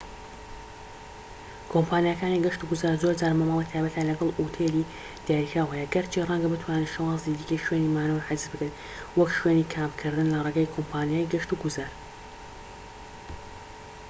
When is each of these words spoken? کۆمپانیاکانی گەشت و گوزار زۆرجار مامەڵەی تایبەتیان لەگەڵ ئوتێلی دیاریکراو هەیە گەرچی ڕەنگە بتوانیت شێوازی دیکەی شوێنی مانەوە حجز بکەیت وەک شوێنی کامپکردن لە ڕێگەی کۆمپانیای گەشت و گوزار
کۆمپانیاکانی 1.71 2.43
گەشت 2.45 2.61
و 2.61 2.69
گوزار 2.71 2.95
زۆرجار 3.03 3.33
مامەڵەی 3.39 3.69
تایبەتیان 3.71 4.09
لەگەڵ 4.11 4.29
ئوتێلی 4.39 4.89
دیاریکراو 5.25 5.71
هەیە 5.73 5.91
گەرچی 5.93 6.27
ڕەنگە 6.29 6.47
بتوانیت 6.53 6.93
شێوازی 6.93 7.37
دیکەی 7.39 7.63
شوێنی 7.65 7.93
مانەوە 7.95 8.25
حجز 8.27 8.45
بکەیت 8.51 8.75
وەک 9.17 9.29
شوێنی 9.37 9.69
کامپکردن 9.73 10.27
لە 10.33 10.39
ڕێگەی 10.45 10.71
کۆمپانیای 10.75 11.29
گەشت 11.33 11.49
و 11.51 11.59
گوزار 11.61 11.91